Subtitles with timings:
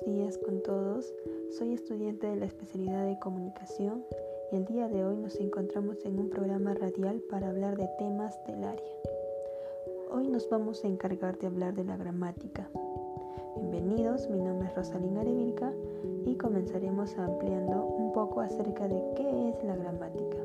[0.00, 1.12] buenos días con todos.
[1.50, 4.04] Soy estudiante de la especialidad de comunicación
[4.52, 8.38] y el día de hoy nos encontramos en un programa radial para hablar de temas
[8.46, 8.96] del área.
[10.10, 12.68] Hoy nos vamos a encargar de hablar de la gramática.
[13.56, 15.72] Bienvenidos, mi nombre es Rosalina Arevilca
[16.24, 20.38] y comenzaremos ampliando un poco acerca de qué es la gramática.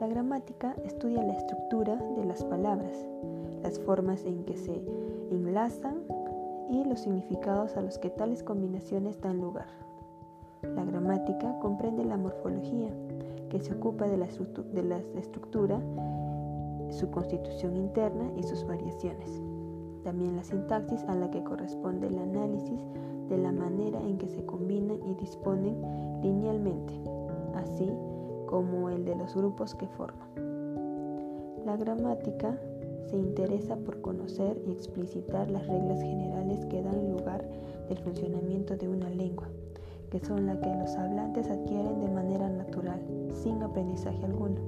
[0.00, 3.06] La gramática estudia la estructura de las palabras,
[3.62, 4.80] las formas en que se
[5.30, 6.02] enlazan
[6.70, 9.66] y los significados a los que tales combinaciones dan lugar.
[10.62, 12.90] La gramática comprende la morfología,
[13.48, 15.80] que se ocupa de la, estructura,
[16.90, 19.42] su constitución interna y sus variaciones.
[20.02, 22.80] También la sintaxis a la que corresponde el análisis
[23.28, 25.76] de la manera en que se combinan y disponen
[26.22, 26.94] linealmente,
[27.54, 27.92] así
[28.46, 30.28] como el de los grupos que forman.
[31.64, 32.56] La gramática
[33.08, 37.48] se interesa por conocer y explicitar las reglas generales que dan lugar
[37.88, 39.48] del funcionamiento de una lengua,
[40.10, 44.60] que son las que los hablantes adquieren de manera natural, sin aprendizaje alguno.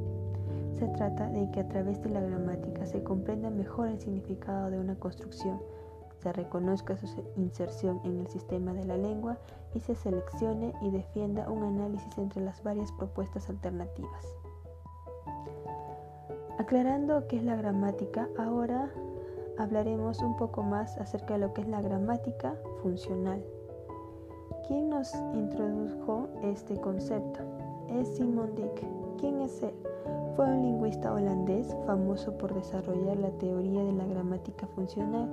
[0.79, 4.79] Se trata de que a través de la gramática se comprenda mejor el significado de
[4.79, 5.59] una construcción,
[6.23, 9.39] se reconozca su inserción en el sistema de la lengua
[9.75, 14.27] y se seleccione y defienda un análisis entre las varias propuestas alternativas.
[16.69, 18.91] Aclarando qué es la gramática, ahora
[19.57, 23.43] hablaremos un poco más acerca de lo que es la gramática funcional.
[24.67, 27.41] ¿Quién nos introdujo este concepto?
[27.89, 28.87] Es Simon Dick.
[29.17, 29.73] ¿Quién es él?
[30.37, 35.27] Fue un lingüista holandés famoso por desarrollar la teoría de la gramática funcional.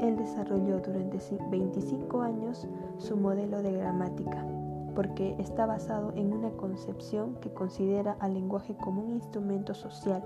[0.00, 1.18] Él desarrolló durante
[1.50, 4.46] 25 años su modelo de gramática,
[4.94, 10.22] porque está basado en una concepción que considera al lenguaje como un instrumento social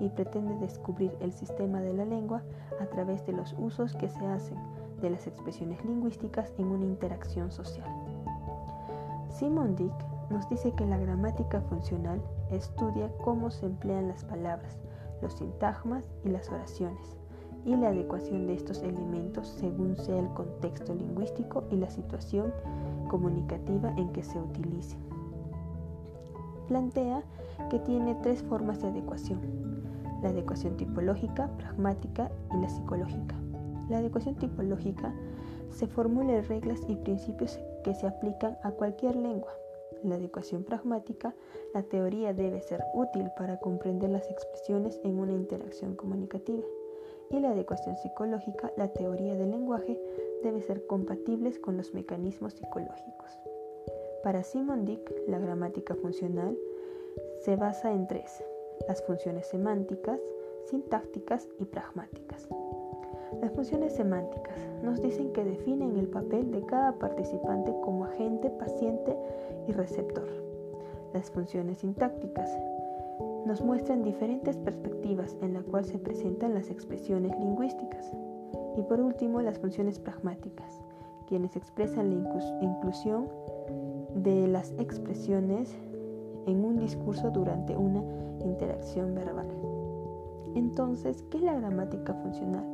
[0.00, 2.42] y pretende descubrir el sistema de la lengua
[2.80, 4.58] a través de los usos que se hacen
[5.00, 7.88] de las expresiones lingüísticas en una interacción social.
[9.28, 9.92] Simon Dick
[10.30, 14.78] nos dice que la gramática funcional estudia cómo se emplean las palabras,
[15.20, 17.16] los sintagmas y las oraciones,
[17.64, 22.52] y la adecuación de estos elementos según sea el contexto lingüístico y la situación
[23.08, 24.98] comunicativa en que se utilicen.
[26.68, 27.22] Plantea
[27.70, 29.40] que tiene tres formas de adecuación,
[30.22, 33.36] la adecuación tipológica, pragmática y la psicológica.
[33.88, 35.12] La adecuación tipológica
[35.70, 39.52] se formula en reglas y principios que se aplican a cualquier lengua.
[40.02, 41.34] La adecuación pragmática,
[41.74, 46.62] la teoría debe ser útil para comprender las expresiones en una interacción comunicativa.
[47.30, 49.98] Y la adecuación psicológica, la teoría del lenguaje,
[50.42, 53.38] debe ser compatibles con los mecanismos psicológicos.
[54.22, 56.56] Para Simon Dick, la gramática funcional
[57.40, 58.44] se basa en tres,
[58.86, 60.20] las funciones semánticas,
[60.66, 62.48] sintácticas y pragmáticas.
[63.40, 69.16] Las funciones semánticas nos dicen que definen el papel de cada participante como agente, paciente
[69.66, 70.28] y receptor.
[71.12, 72.50] Las funciones sintácticas
[73.46, 78.12] nos muestran diferentes perspectivas en la cual se presentan las expresiones lingüísticas.
[78.76, 80.82] Y por último, las funciones pragmáticas,
[81.26, 83.28] quienes expresan la inclusión
[84.14, 85.76] de las expresiones
[86.46, 88.02] en un discurso durante una
[88.44, 89.48] interacción verbal.
[90.54, 92.64] Entonces, ¿qué es la gramática funcional?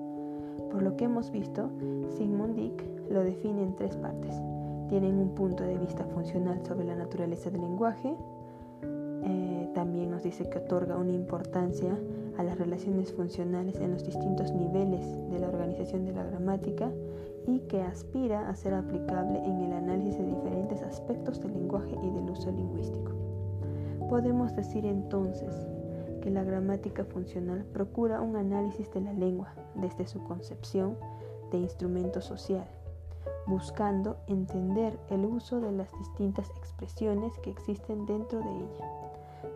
[0.71, 1.71] Por lo que hemos visto,
[2.17, 4.35] Sigmund Dick lo define en tres partes.
[4.89, 8.17] Tienen un punto de vista funcional sobre la naturaleza del lenguaje.
[10.19, 11.97] Nos dice que otorga una importancia
[12.39, 16.91] a las relaciones funcionales en los distintos niveles de la organización de la gramática
[17.47, 22.11] y que aspira a ser aplicable en el análisis de diferentes aspectos del lenguaje y
[22.11, 23.13] del uso lingüístico.
[24.09, 25.55] Podemos decir entonces
[26.21, 30.97] que la gramática funcional procura un análisis de la lengua desde su concepción
[31.53, 32.67] de instrumento social,
[33.47, 39.08] buscando entender el uso de las distintas expresiones que existen dentro de ella,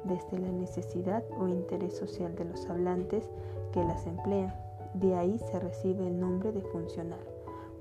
[0.04, 3.30] desde la necesidad o interés social de los hablantes
[3.72, 4.54] que las emplean.
[4.94, 7.20] De ahí se recibe el nombre de funcional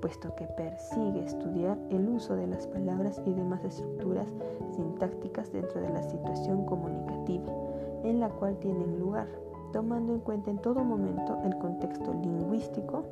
[0.02, 4.26] puesto que persigue estudiar el uso de las palabras y demás estructuras
[4.74, 7.50] sintácticas dentro de la situación comunicativa
[8.02, 9.28] en la cual tienen lugar,
[9.72, 13.04] tomando en cuenta en todo momento el contexto lingüístico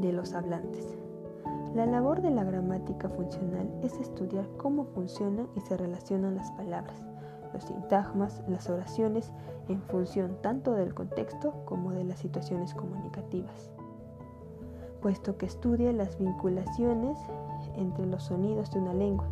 [0.00, 0.98] de los hablantes.
[1.76, 7.00] La labor de la gramática funcional es estudiar cómo funcionan y se relacionan las palabras,
[7.52, 9.32] los sintagmas, las oraciones
[9.68, 13.70] en función tanto del contexto como de las situaciones comunicativas
[15.00, 17.18] puesto que estudia las vinculaciones
[17.76, 19.28] entre los sonidos de una lengua,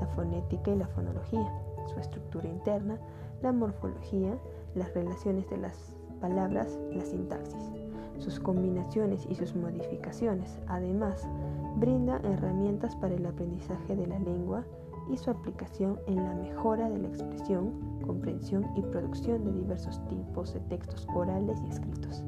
[0.00, 1.50] la fonética y la fonología,
[1.86, 2.98] su estructura interna,
[3.42, 4.36] la morfología,
[4.74, 7.72] las relaciones de las palabras, la sintaxis.
[8.18, 10.58] sus combinaciones y sus modificaciones.
[10.68, 11.28] Además,
[11.76, 14.64] brinda herramientas para el aprendizaje de la lengua
[15.10, 20.54] y su aplicación en la mejora de la expresión, comprensión y producción de diversos tipos
[20.54, 22.24] de textos orales y escritos.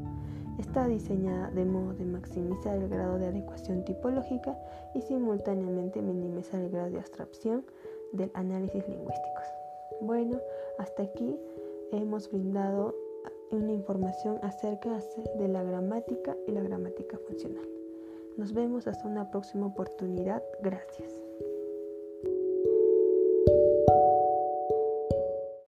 [0.58, 4.58] Está diseñada de modo de maximizar el grado de adecuación tipológica
[4.94, 7.64] y simultáneamente minimizar el grado de abstracción
[8.12, 9.40] del análisis lingüístico.
[10.00, 10.38] Bueno,
[10.78, 11.36] hasta aquí
[11.92, 12.94] hemos brindado
[13.50, 14.98] una información acerca
[15.38, 17.66] de la gramática y la gramática funcional.
[18.36, 20.42] Nos vemos hasta una próxima oportunidad.
[20.62, 21.27] Gracias.